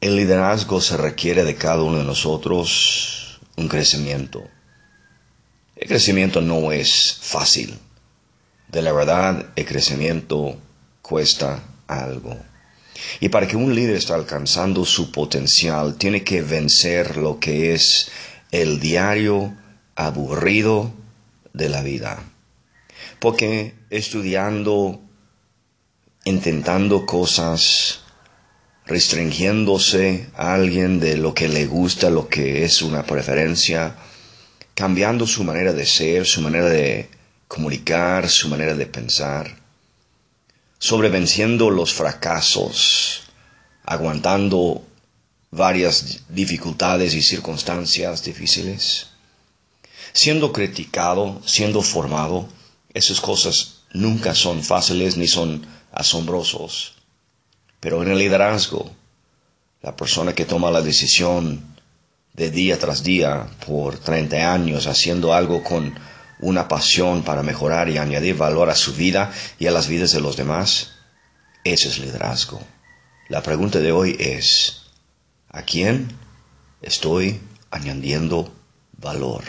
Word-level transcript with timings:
El 0.00 0.16
liderazgo 0.16 0.80
se 0.80 0.96
requiere 0.96 1.44
de 1.44 1.56
cada 1.56 1.82
uno 1.82 1.98
de 1.98 2.04
nosotros 2.04 3.38
un 3.56 3.68
crecimiento. 3.68 4.48
El 5.76 5.88
crecimiento 5.88 6.40
no 6.40 6.72
es 6.72 7.18
fácil. 7.20 7.78
De 8.68 8.80
la 8.80 8.92
verdad, 8.92 9.46
el 9.56 9.66
crecimiento 9.66 10.56
cuesta 11.02 11.62
algo. 11.86 12.34
Y 13.20 13.28
para 13.28 13.46
que 13.46 13.56
un 13.56 13.74
líder 13.74 13.96
esté 13.96 14.14
alcanzando 14.14 14.86
su 14.86 15.12
potencial, 15.12 15.96
tiene 15.96 16.24
que 16.24 16.40
vencer 16.40 17.18
lo 17.18 17.38
que 17.38 17.74
es 17.74 18.10
el 18.52 18.80
diario 18.80 19.54
aburrido 19.96 20.94
de 21.52 21.68
la 21.68 21.82
vida. 21.82 22.22
Porque 23.18 23.74
estudiando, 23.90 25.00
intentando 26.24 27.04
cosas, 27.04 27.99
restringiéndose 28.90 30.26
a 30.36 30.52
alguien 30.52 30.98
de 30.98 31.16
lo 31.16 31.32
que 31.32 31.48
le 31.48 31.64
gusta, 31.66 32.10
lo 32.10 32.28
que 32.28 32.64
es 32.64 32.82
una 32.82 33.04
preferencia, 33.04 33.94
cambiando 34.74 35.28
su 35.28 35.44
manera 35.44 35.72
de 35.72 35.86
ser, 35.86 36.26
su 36.26 36.40
manera 36.40 36.68
de 36.68 37.08
comunicar, 37.46 38.28
su 38.28 38.48
manera 38.48 38.74
de 38.74 38.86
pensar, 38.86 39.56
sobrevenciendo 40.80 41.70
los 41.70 41.94
fracasos, 41.94 43.22
aguantando 43.84 44.84
varias 45.52 46.24
dificultades 46.28 47.14
y 47.14 47.22
circunstancias 47.22 48.24
difíciles, 48.24 49.06
siendo 50.12 50.52
criticado, 50.52 51.40
siendo 51.46 51.80
formado, 51.82 52.48
esas 52.92 53.20
cosas 53.20 53.82
nunca 53.92 54.34
son 54.34 54.64
fáciles 54.64 55.16
ni 55.16 55.28
son 55.28 55.64
asombrosos. 55.92 56.99
Pero 57.80 58.02
en 58.02 58.10
el 58.10 58.18
liderazgo, 58.18 58.90
la 59.82 59.96
persona 59.96 60.34
que 60.34 60.44
toma 60.44 60.70
la 60.70 60.82
decisión 60.82 61.64
de 62.34 62.50
día 62.50 62.78
tras 62.78 63.02
día 63.02 63.46
por 63.66 63.98
30 63.98 64.52
años 64.52 64.86
haciendo 64.86 65.34
algo 65.34 65.64
con 65.64 65.98
una 66.40 66.68
pasión 66.68 67.22
para 67.22 67.42
mejorar 67.42 67.88
y 67.88 67.98
añadir 67.98 68.36
valor 68.36 68.70
a 68.70 68.74
su 68.74 68.94
vida 68.94 69.32
y 69.58 69.66
a 69.66 69.70
las 69.70 69.88
vidas 69.88 70.12
de 70.12 70.20
los 70.20 70.36
demás, 70.36 70.92
ese 71.64 71.88
es 71.88 71.98
liderazgo. 71.98 72.60
La 73.28 73.42
pregunta 73.42 73.78
de 73.78 73.92
hoy 73.92 74.16
es, 74.18 74.82
¿a 75.50 75.62
quién 75.62 76.08
estoy 76.82 77.40
añadiendo 77.70 78.52
valor? 78.98 79.44